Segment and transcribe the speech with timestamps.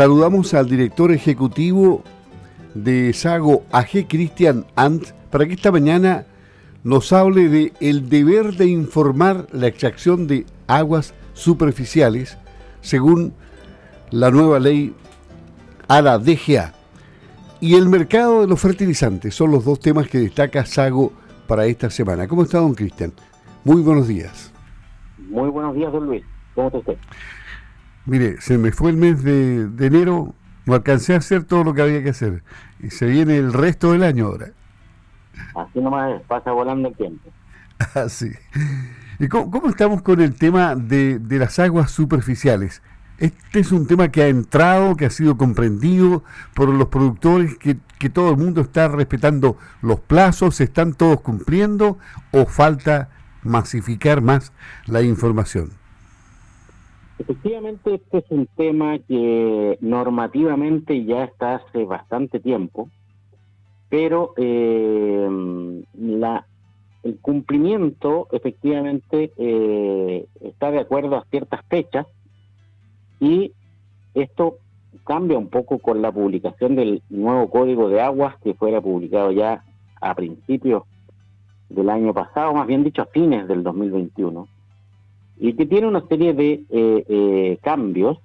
[0.00, 2.02] saludamos al director ejecutivo
[2.72, 6.24] de Sago AG, Cristian Ant, para que esta mañana
[6.84, 12.38] nos hable de el deber de informar la extracción de aguas superficiales
[12.80, 13.34] según
[14.10, 14.94] la nueva ley
[15.86, 16.72] a la DGA.
[17.60, 21.12] Y el mercado de los fertilizantes son los dos temas que destaca Sago
[21.46, 22.26] para esta semana.
[22.26, 23.12] ¿Cómo está, don Cristian?
[23.64, 24.50] Muy buenos días.
[25.18, 26.24] Muy buenos días, don Luis.
[26.54, 26.96] ¿Cómo está usted?
[28.10, 30.34] Mire, se me fue el mes de, enero,
[30.66, 32.42] no alcancé a hacer todo lo que había que hacer.
[32.80, 34.48] Y se viene el resto del año ahora.
[35.54, 37.30] Así nomás pasa volando el tiempo.
[37.94, 38.32] Así.
[39.20, 42.82] ¿Y cómo, estamos con el tema de, de las aguas superficiales?
[43.18, 47.76] Este es un tema que ha entrado, que ha sido comprendido por los productores, que,
[48.00, 51.96] que todo el mundo está respetando los plazos, ¿se están todos cumpliendo
[52.32, 53.08] o falta
[53.44, 54.52] masificar más
[54.86, 55.79] la información?
[57.20, 62.88] Efectivamente, este es un tema que normativamente ya está hace bastante tiempo,
[63.90, 65.28] pero eh,
[67.02, 72.06] el cumplimiento efectivamente eh, está de acuerdo a ciertas fechas
[73.20, 73.52] y
[74.14, 74.56] esto
[75.04, 79.62] cambia un poco con la publicación del nuevo código de aguas que fuera publicado ya
[80.00, 80.84] a principios
[81.68, 84.48] del año pasado, más bien dicho a fines del 2021,
[85.40, 88.18] y que tiene una serie de eh, eh, cambios,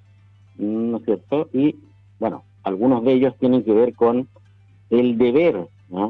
[0.58, 1.48] ¿no es cierto?
[1.52, 1.76] Y
[2.20, 4.28] bueno, algunos de ellos tienen que ver con
[4.90, 5.66] el deber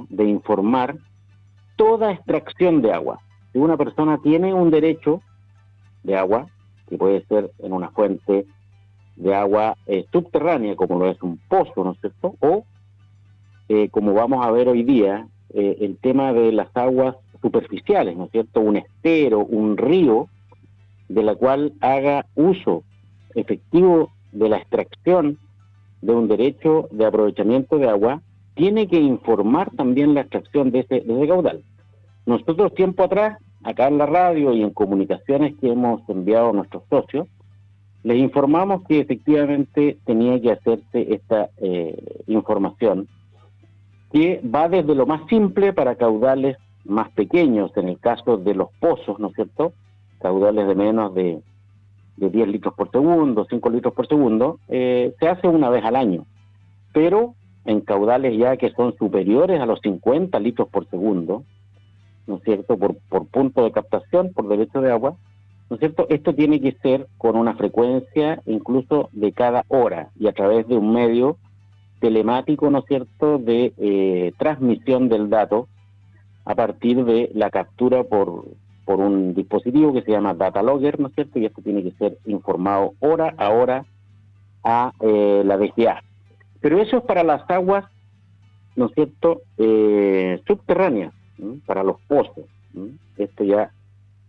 [0.08, 0.96] de informar
[1.76, 3.20] toda extracción de agua.
[3.52, 5.22] Si una persona tiene un derecho
[6.02, 6.48] de agua,
[6.88, 8.46] que puede ser en una fuente
[9.16, 12.34] de agua eh, subterránea, como lo es un pozo, ¿no es cierto?
[12.40, 12.64] O,
[13.68, 18.24] eh, como vamos a ver hoy día, eh, el tema de las aguas superficiales, ¿no
[18.24, 18.60] es cierto?
[18.60, 20.28] Un estero, un río,
[21.08, 22.82] de la cual haga uso
[23.34, 25.38] efectivo de la extracción
[26.02, 28.22] de un derecho de aprovechamiento de agua,
[28.54, 31.62] tiene que informar también la extracción de ese, de caudal.
[32.24, 36.82] Nosotros tiempo atrás, acá en la radio y en comunicaciones que hemos enviado a nuestros
[36.88, 37.28] socios,
[38.02, 43.08] les informamos que efectivamente tenía que hacerse esta eh, información,
[44.12, 48.68] que va desde lo más simple para caudales más pequeños, en el caso de los
[48.78, 49.72] pozos, ¿no es cierto?
[50.20, 51.40] Caudales de menos de,
[52.16, 56.24] 10 litros por segundo, 5 litros por segundo, eh, se hace una vez al año.
[56.92, 57.34] Pero
[57.66, 61.44] en caudales ya que son superiores a los 50 litros por segundo,
[62.26, 62.78] ¿no es cierto?
[62.78, 65.16] Por, por punto de captación, por derecho de agua,
[65.68, 66.06] ¿no es cierto?
[66.08, 70.76] Esto tiene que ser con una frecuencia incluso de cada hora y a través de
[70.76, 71.36] un medio
[72.00, 75.68] telemático, ¿no es cierto?, de eh, transmisión del dato
[76.44, 78.44] a partir de la captura por,
[78.86, 81.38] por un dispositivo que se llama Data Logger, ¿no es cierto?
[81.38, 83.84] Y esto tiene que ser informado hora a hora
[84.62, 86.02] a eh, la DGA.
[86.60, 87.84] Pero eso es para las aguas,
[88.76, 91.12] ¿no es cierto?, eh, subterráneas,
[91.66, 92.46] para los pozos.
[93.18, 93.72] Esto ya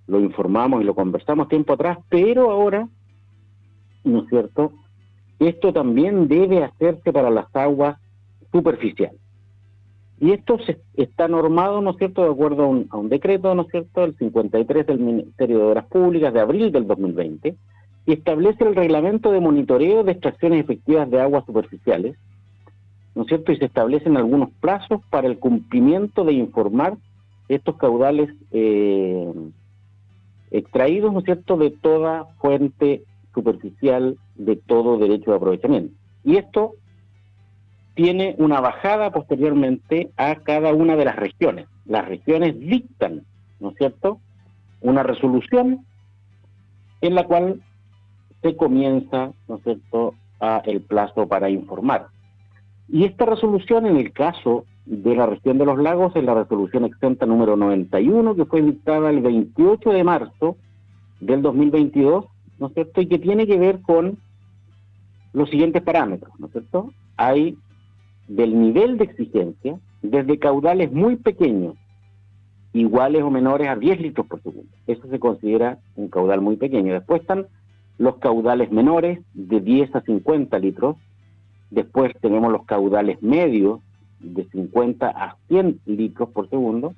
[0.07, 2.88] lo informamos y lo conversamos tiempo atrás, pero ahora,
[4.03, 4.73] ¿no es cierto?
[5.40, 7.97] Esto también debe hacerse para las aguas
[8.51, 9.19] superficiales.
[10.19, 13.53] Y esto se, está normado, ¿no es cierto?, de acuerdo a un, a un decreto,
[13.53, 17.55] ¿no es cierto?, el 53 del Ministerio de Obras Públicas de abril del 2020,
[18.05, 22.17] y establece el reglamento de monitoreo de extracciones efectivas de aguas superficiales,
[23.13, 26.97] ¿no es cierto?, y se establecen algunos plazos para el cumplimiento de informar
[27.47, 29.31] estos caudales eh,
[30.49, 33.03] extraídos, ¿no es cierto?, de toda fuente
[33.35, 35.94] superficial de todo derecho de aprovechamiento.
[36.23, 36.73] Y esto
[37.97, 41.68] tiene una bajada posteriormente a cada una de las regiones.
[41.88, 43.24] Las regiones dictan,
[43.59, 44.19] ¿no es cierto?,
[44.81, 45.84] una resolución
[47.02, 47.59] en la cual
[48.44, 52.09] se comienza, ¿no es cierto?, a el plazo para informar.
[52.88, 56.85] Y esta resolución, en el caso de la región de los lagos es la resolución
[56.85, 60.56] exenta número 91 que fue dictada el 28 de marzo
[61.19, 62.25] del 2022,
[62.59, 63.02] ¿no es cierto?
[63.02, 64.20] Y que tiene que ver con
[65.34, 66.91] los siguientes parámetros, ¿no es cierto?
[67.17, 67.58] Hay
[68.28, 71.76] del nivel de exigencia desde caudales muy pequeños,
[72.74, 74.70] iguales o menores a 10 litros por segundo.
[74.85, 76.94] Eso se considera un caudal muy pequeño.
[76.94, 77.47] Después están
[77.97, 80.97] los caudales menores de 10 a 50 litros.
[81.70, 83.79] Después tenemos los caudales medios
[84.20, 86.96] de 50 a 100 litros por segundo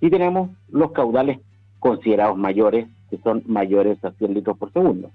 [0.00, 1.38] y tenemos los caudales
[1.78, 5.10] considerados mayores, que son mayores a 100 litros por segundo.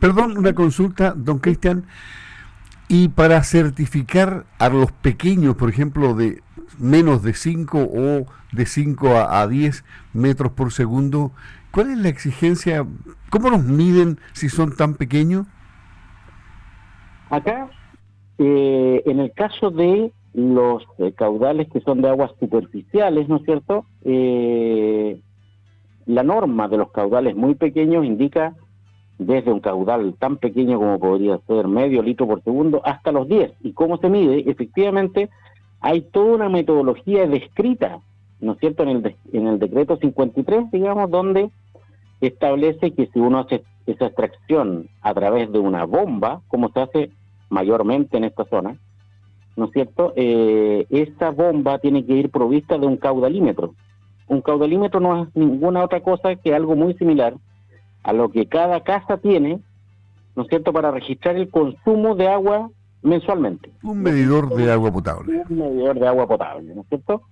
[0.00, 1.84] Perdón, una consulta, don Cristian.
[2.88, 6.42] Y para certificar a los pequeños, por ejemplo, de
[6.78, 11.32] menos de 5 o de 5 a, a 10 metros por segundo,
[11.70, 12.86] ¿cuál es la exigencia?
[13.30, 15.46] ¿Cómo nos miden si son tan pequeños?
[17.30, 17.70] Acá
[18.38, 23.44] eh, en el caso de los eh, caudales que son de aguas superficiales, ¿no es
[23.44, 23.86] cierto?
[24.04, 25.20] Eh,
[26.06, 28.54] la norma de los caudales muy pequeños indica
[29.18, 33.52] desde un caudal tan pequeño como podría ser medio litro por segundo hasta los 10.
[33.62, 34.50] ¿Y cómo se mide?
[34.50, 35.30] Efectivamente,
[35.80, 38.00] hay toda una metodología descrita,
[38.40, 41.50] ¿no es cierto?, en el, en el decreto 53, digamos, donde
[42.20, 47.10] establece que si uno hace esa extracción a través de una bomba, como se hace
[47.50, 48.76] mayormente en esta zona,
[49.56, 50.12] ¿no es cierto?
[50.16, 53.74] Eh, esa bomba tiene que ir provista de un caudalímetro.
[54.26, 57.34] Un caudalímetro no es ninguna otra cosa que algo muy similar
[58.04, 59.60] a lo que cada casa tiene,
[60.36, 62.70] ¿no es cierto?, para registrar el consumo de agua
[63.02, 63.70] mensualmente.
[63.82, 65.42] Un medidor de agua potable.
[65.48, 67.22] Un medidor de agua potable, ¿no es cierto?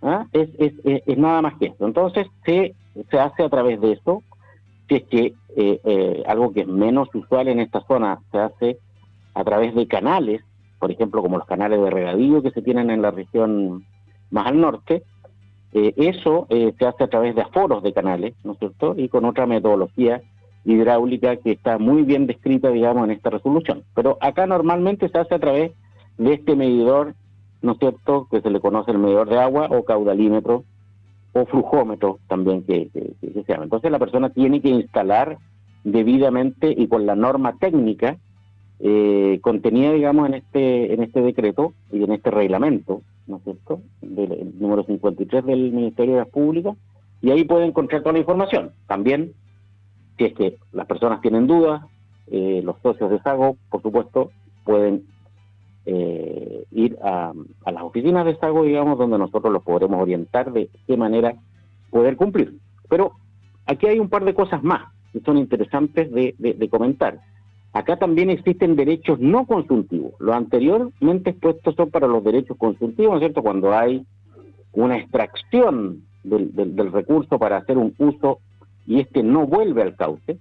[0.00, 0.26] ¿Ah?
[0.32, 1.86] Es, es, es, nada más que eso.
[1.86, 2.74] Entonces, se,
[3.10, 4.22] se hace a través de eso,
[4.88, 8.78] si es que eh, eh, algo que es menos usual en esta zona se hace
[9.34, 10.42] a través de canales,
[10.78, 13.84] por ejemplo, como los canales de regadío que se tienen en la región
[14.30, 15.04] más al norte,
[15.72, 18.94] eh, eso eh, se hace a través de aforos de canales, ¿no es cierto?
[18.96, 20.22] Y con otra metodología
[20.64, 23.82] hidráulica que está muy bien descrita, digamos, en esta resolución.
[23.94, 25.72] Pero acá normalmente se hace a través
[26.18, 27.14] de este medidor,
[27.62, 30.64] ¿no es cierto?, que se le conoce el medidor de agua o caudalímetro
[31.32, 33.64] o flujómetro también que, se llama.
[33.64, 35.38] Entonces la persona tiene que instalar
[35.84, 38.18] debidamente y con la norma técnica
[38.78, 43.82] eh, contenida, digamos, en este, en este decreto y en este reglamento, ¿no es cierto?,
[44.00, 46.76] del número 53 del Ministerio de las Públicas,
[47.20, 48.72] y ahí puede encontrar toda la información.
[48.86, 49.32] También,
[50.18, 51.82] si es que las personas tienen dudas,
[52.28, 54.30] eh, los socios de SAGO, por supuesto,
[54.64, 55.04] pueden
[55.86, 57.32] eh, ir a,
[57.66, 61.34] las oficinas de SAGO, digamos, donde nosotros los podremos orientar de qué manera
[61.90, 62.58] poder cumplir.
[62.88, 63.12] Pero
[63.66, 67.20] aquí hay un par de cosas más que son interesantes de comentar.
[67.72, 70.12] Acá también existen derechos no consultivos.
[70.18, 73.42] Los anteriormente expuestos son para los derechos consultivos, ¿no es cierto?
[73.42, 74.04] Cuando hay
[74.72, 78.40] una extracción del, recurso para hacer un uso
[78.86, 80.38] y este no vuelve al cauce.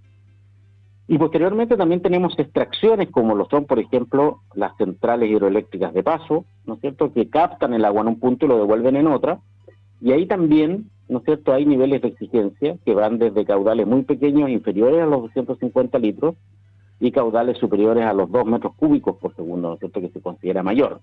[1.07, 6.45] Y posteriormente también tenemos extracciones como lo son, por ejemplo, las centrales hidroeléctricas de paso,
[6.65, 9.39] ¿no es cierto?, que captan el agua en un punto y lo devuelven en otra.
[9.99, 14.03] Y ahí también, ¿no es cierto?, hay niveles de exigencia que van desde caudales muy
[14.03, 16.35] pequeños, inferiores a los 250 litros,
[17.01, 20.21] y caudales superiores a los 2 metros cúbicos por segundo, ¿no es cierto?, que se
[20.21, 21.01] considera mayor.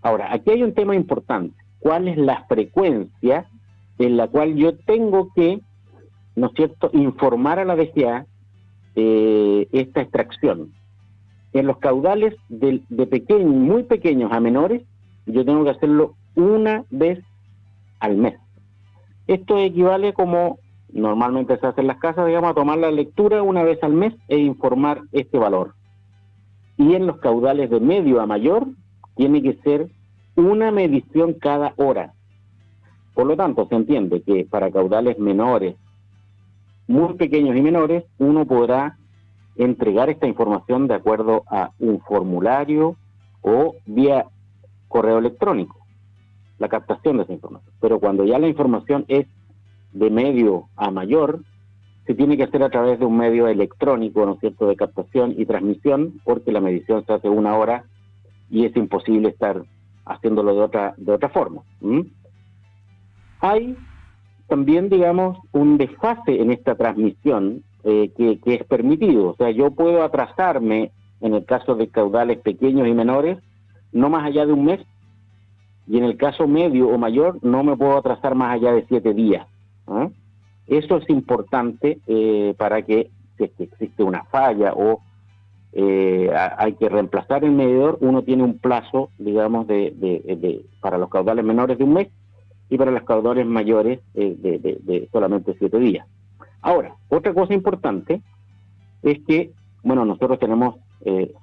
[0.00, 1.56] Ahora, aquí hay un tema importante.
[1.80, 3.46] ¿Cuál es la frecuencia
[3.98, 5.60] en la cual yo tengo que,
[6.36, 8.26] ¿no es cierto?, informar a la DGA
[8.94, 10.72] eh, esta extracción?
[11.52, 14.82] En los caudales de, de pequeños, muy pequeños a menores,
[15.26, 17.18] yo tengo que hacerlo una vez
[17.98, 18.34] al mes.
[19.26, 20.58] Esto equivale como
[20.94, 24.14] normalmente se hace en las casas, digamos, a tomar la lectura una vez al mes
[24.28, 25.74] e informar este valor.
[26.76, 28.66] Y en los caudales de medio a mayor,
[29.16, 29.88] tiene que ser
[30.36, 32.14] una medición cada hora.
[33.12, 35.76] Por lo tanto, se entiende que para caudales menores,
[36.86, 38.96] muy pequeños y menores, uno podrá
[39.56, 42.96] entregar esta información de acuerdo a un formulario
[43.42, 44.26] o vía
[44.88, 45.76] correo electrónico,
[46.58, 47.72] la captación de esa información.
[47.80, 49.26] Pero cuando ya la información es
[49.94, 51.40] de medio a mayor
[52.06, 55.34] se tiene que hacer a través de un medio electrónico, ¿no es cierto?, de captación
[55.38, 57.84] y transmisión, porque la medición se hace una hora
[58.50, 59.64] y es imposible estar
[60.04, 61.62] haciéndolo de otra, de otra forma.
[63.40, 63.76] Hay
[64.48, 69.30] también, digamos, un desfase en esta transmisión eh, que, que es permitido.
[69.30, 70.92] O sea, yo puedo atrasarme,
[71.22, 73.38] en el caso de caudales pequeños y menores,
[73.92, 74.80] no más allá de un mes,
[75.86, 79.14] y en el caso medio o mayor, no me puedo atrasar más allá de siete
[79.14, 79.46] días.
[79.86, 80.08] ¿Ah?
[80.66, 85.00] Eso es importante eh, para que si existe una falla o
[85.72, 91.44] eh, hay que reemplazar el medidor, uno tiene un plazo, digamos, de, para los caudales
[91.44, 92.08] menores de un mes
[92.70, 96.06] y para los caudales mayores eh, de, solamente siete días.
[96.62, 98.22] Ahora, otra cosa importante
[99.02, 99.50] es que,
[99.82, 100.76] bueno, nosotros tenemos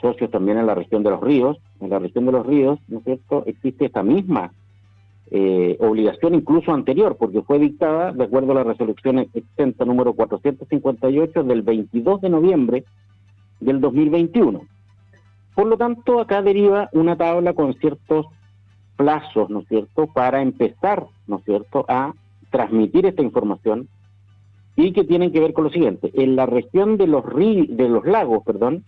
[0.01, 1.57] socios también en la región de los ríos.
[1.79, 4.51] En la región de los ríos, ¿no es cierto?, existe esta misma
[5.29, 11.43] eh, obligación incluso anterior, porque fue dictada de acuerdo a la resolución exenta número 458
[11.43, 12.83] del 22 de noviembre
[13.59, 14.61] del 2021.
[15.55, 18.25] Por lo tanto, acá deriva una tabla con ciertos
[18.95, 22.13] plazos, ¿no es cierto?, para empezar, ¿no es cierto?, a
[22.49, 23.87] transmitir esta información
[24.75, 26.11] y que tienen que ver con lo siguiente.
[26.13, 28.83] En la región de los, de los lagos, perdón,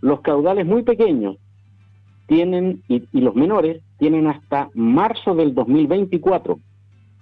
[0.00, 1.36] los caudales muy pequeños
[2.26, 6.58] tienen, y, los menores, tienen hasta marzo del 2024,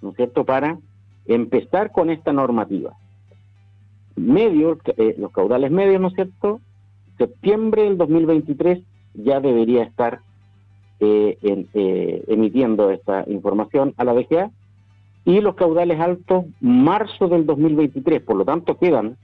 [0.02, 0.78] ¿no es cierto?, para
[1.26, 2.92] empezar con esta normativa.
[4.14, 6.60] Medio, eh, los caudales medios, ¿no es cierto?,
[7.18, 8.82] septiembre del 2023
[9.14, 10.20] ya debería estar
[11.00, 14.50] eh, eh, emitiendo esta información a la BGA
[15.24, 19.16] y los caudales altos marzo del 2023, por lo tanto quedan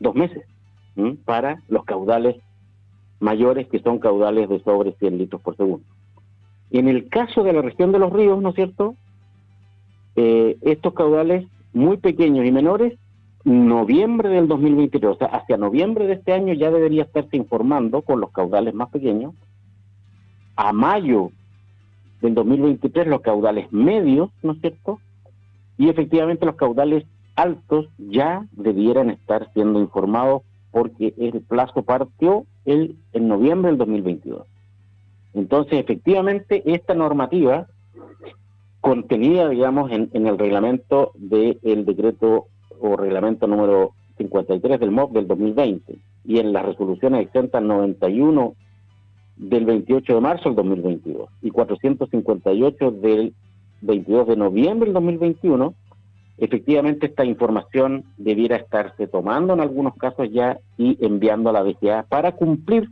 [0.00, 0.44] dos meses
[1.24, 2.36] para los caudales
[3.20, 5.84] mayores que son caudales de sobre 100 litros por segundo.
[6.70, 8.96] En el caso de la región de los ríos, ¿no es cierto?
[10.16, 12.98] Eh, estos caudales muy pequeños y menores,
[13.44, 18.20] noviembre del 2023, o sea, hacia noviembre de este año ya debería estarse informando con
[18.20, 19.34] los caudales más pequeños.
[20.56, 21.30] A mayo
[22.20, 24.98] del 2023 los caudales medios, ¿no es cierto?
[25.78, 27.04] Y efectivamente los caudales
[27.36, 30.42] altos ya debieran estar siendo informados
[30.72, 34.46] porque el plazo partió el, en noviembre del 2022.
[35.36, 37.66] Entonces, efectivamente, esta normativa
[38.80, 42.46] contenida, digamos, en, el reglamento del decreto
[42.80, 48.54] o reglamento número 53 del MOP del 2020 y en las resoluciones exentas 91
[49.36, 53.34] del 28 de marzo del 2022 y 458 del
[53.82, 55.74] 22 de noviembre del 2021,
[56.38, 62.04] efectivamente esta información debiera estarse tomando en algunos casos ya y enviando a la DGA
[62.04, 62.88] para cumplir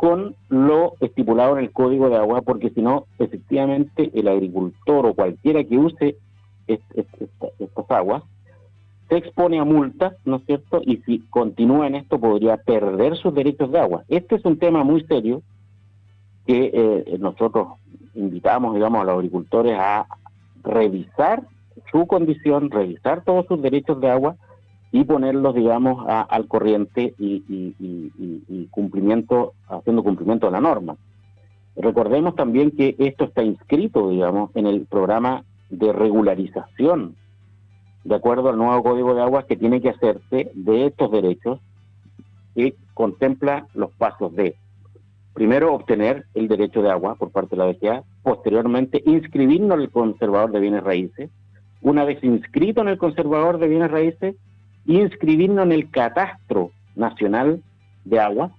[0.00, 5.12] con lo estipulado en el código de agua, porque si no, efectivamente el agricultor o
[5.12, 6.16] cualquiera que use
[6.66, 8.22] estas aguas
[9.10, 10.80] se expone a multas, ¿no es cierto?
[10.86, 14.04] Y si continúa en esto podría perder sus derechos de agua.
[14.08, 15.42] Este es un tema muy serio
[16.46, 17.68] que eh, nosotros
[18.14, 20.06] invitamos, digamos, a los agricultores a
[20.64, 21.42] revisar
[21.92, 24.36] su condición, revisar todos sus derechos de agua
[24.92, 30.96] y ponerlos, digamos, al corriente y, y, cumplimiento, haciendo cumplimiento de la norma.
[31.76, 37.14] Recordemos también que esto está inscrito, digamos, en el programa de regularización,
[38.04, 41.60] de acuerdo al nuevo Código de Aguas que tiene que hacerse de estos derechos,
[42.56, 44.56] que contempla los pasos de,
[45.32, 49.90] primero, obtener el derecho de agua por parte de la BCA, posteriormente, inscribirnos en el
[49.90, 51.30] conservador de bienes raíces,
[51.80, 54.34] una vez inscrito en el conservador de bienes raíces,
[54.86, 57.62] inscribirnos en el catastro nacional
[58.04, 58.52] de agua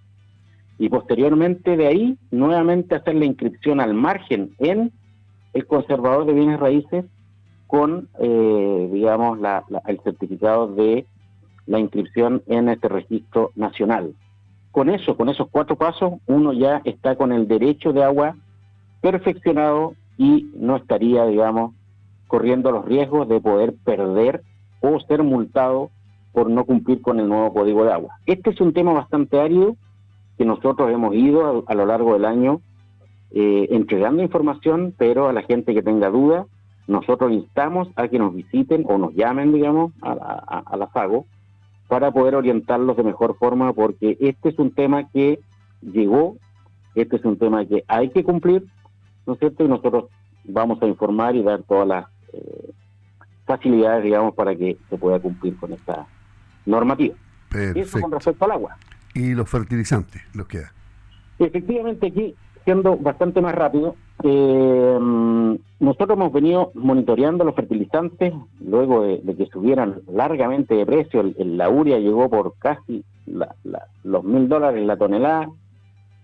[0.78, 4.92] y posteriormente de ahí nuevamente hacer la inscripción al margen en
[5.54, 7.06] el conservador de bienes raíces
[7.68, 9.40] con, eh, digamos,
[9.88, 11.06] el certificado de
[11.68, 14.13] la inscripción en este registro nacional.
[14.72, 18.36] Con eso, con esos cuatro pasos, uno ya está con el derecho de agua
[19.01, 21.74] perfeccionado y no estaría, digamos,
[22.28, 24.42] corriendo los riesgos de poder perder
[24.82, 25.92] o ser multado
[26.32, 28.16] por no cumplir con el nuevo código de agua.
[28.26, 29.76] Este es un tema bastante árido
[30.38, 32.62] que nosotros hemos ido a, lo largo del año
[33.32, 36.48] eh, entregando información, pero a la gente que tenga dudas,
[36.88, 41.26] nosotros instamos a que nos visiten o nos llamen, digamos, a, a, la FAGO
[41.88, 45.40] para poder orientarlos de mejor forma, porque este es un tema que
[45.82, 46.38] llegó,
[46.96, 48.66] este es un tema que hay que cumplir,
[49.26, 49.64] ¿no es cierto?
[49.64, 50.06] Y nosotros
[50.44, 52.72] vamos a informar y dar todas las eh,
[53.46, 56.08] facilidades, digamos, para que se pueda cumplir con esta
[56.65, 57.15] normativa.
[57.75, 58.77] Eso con respecto al agua.
[59.13, 60.72] ¿Y los fertilizantes, los queda?
[61.38, 64.98] Efectivamente, aquí, siendo bastante más rápido, eh,
[65.80, 71.24] nosotros hemos venido monitoreando los fertilizantes luego de, que subieran largamente de precio.
[71.38, 73.03] la uria llegó por casi
[74.03, 75.50] los mil dólares la tonelada,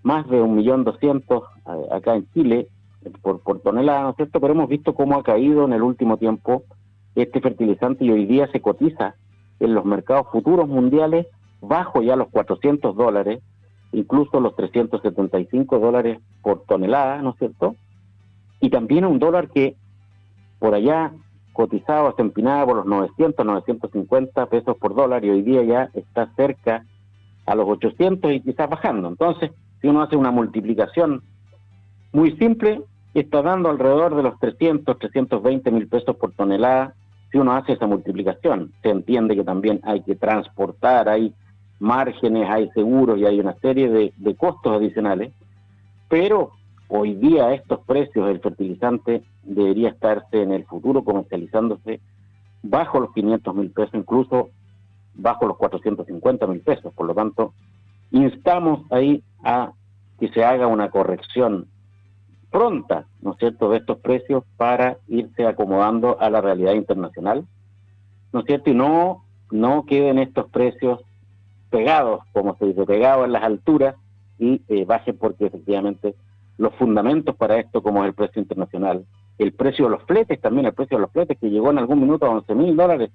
[0.04, 2.68] más de un millón doscientos eh, acá en Chile
[3.22, 4.40] por, por tonelada, ¿no es cierto?
[4.40, 6.64] Pero hemos visto cómo ha caído en el último tiempo
[7.16, 9.16] este fertilizante y hoy día se cotiza
[9.60, 11.28] en los mercados futuros mundiales
[11.62, 13.42] bajo ya los 400 dólares,
[13.92, 17.76] incluso los 375 dólares por tonelada, ¿no es cierto?
[18.60, 19.76] Y también un dólar que
[20.60, 21.12] por allá
[21.54, 26.32] cotizado, hasta empinado por los 900, 950 pesos por dólar y hoy día ya está
[26.36, 26.86] cerca
[27.48, 29.08] a los 800 y quizás bajando.
[29.08, 31.24] Entonces, si uno hace una multiplicación
[32.12, 32.84] muy simple,
[33.14, 36.94] está dando alrededor de los 300, 320 mil pesos por tonelada.
[37.32, 41.34] Si uno hace esa multiplicación, se entiende que también hay que transportar, hay
[41.80, 45.34] márgenes, hay seguros y hay una serie de, costos adicionales,
[46.10, 46.52] pero
[46.88, 52.00] hoy día estos precios del fertilizante debería estarse en el futuro comercializándose
[52.64, 54.50] bajo los 500 mil pesos, incluso
[55.14, 56.94] bajo los 450 mil pesos.
[56.94, 57.54] Por lo tanto,
[58.12, 59.72] instamos ahí a
[60.20, 61.68] que se haga una corrección
[62.52, 67.46] pronta, ¿no es cierto?, de estos precios para irse acomodando a la realidad internacional,
[68.34, 68.70] ¿no es cierto?
[68.70, 71.02] Y no, no queden estos precios
[71.70, 73.96] pegados, como se dice, pegados en las alturas
[74.40, 76.16] y eh, bajen porque efectivamente
[76.58, 79.06] los fundamentos para esto, como es el precio internacional,
[79.38, 82.00] el precio de los fletes también, el precio de los fletes que llegó en algún
[82.00, 83.12] minuto a 11 mil dólares,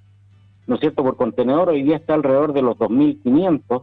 [0.66, 3.82] ¿no es cierto?, por contenedor, hoy día está alrededor de los 2.500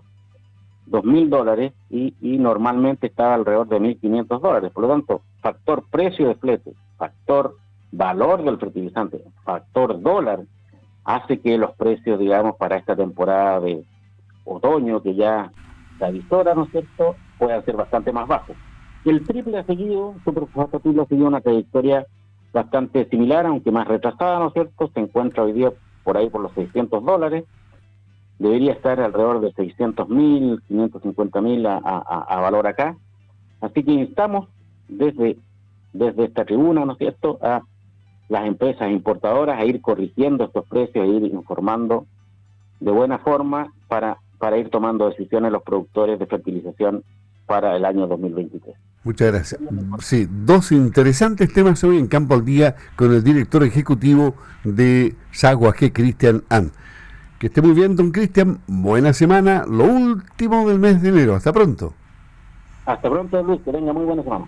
[0.90, 4.72] 2.000 dólares y, normalmente estaba alrededor de 1.500 dólares.
[4.72, 7.58] Por lo tanto, factor precio de flete, factor
[7.92, 10.42] valor del fertilizante, factor dólar,
[11.04, 13.84] hace que los precios, digamos, para esta temporada de
[14.46, 15.52] otoño, que ya
[15.98, 18.56] se avisora, ¿no es cierto?, puedan ser bastante más bajos.
[19.06, 22.06] El triple ha seguido, superfosfato triple ha seguido una trayectoria
[22.52, 24.90] bastante similar, aunque más retrasada, ¿no es cierto?
[24.94, 25.72] Se encuentra hoy día
[26.04, 27.46] por ahí por los 600 dólares
[28.40, 32.98] debería estar alrededor de 600 mil, 550 mil a, valor acá.
[33.62, 34.48] Así que instamos
[34.90, 35.38] desde,
[35.94, 37.62] desde esta tribuna, ¿no es cierto?, a
[38.28, 42.06] las empresas importadoras a ir corrigiendo estos precios, a ir informando
[42.80, 47.04] de buena forma para, para ir tomando decisiones los productores de fertilización
[47.46, 48.76] para el año 2023.
[49.04, 49.62] Muchas gracias.
[50.00, 55.74] Sí, dos interesantes temas hoy en Campo al Día con el director ejecutivo de Sagua
[55.74, 55.92] G.
[55.92, 56.72] Cristian An.
[57.40, 58.60] Que esté muy bien, don Cristian.
[58.68, 59.64] Buena semana.
[59.66, 61.36] Lo último del mes de enero.
[61.36, 61.94] Hasta pronto.
[62.86, 63.62] Hasta pronto, Luis.
[63.62, 64.46] Que tenga muy buena semana.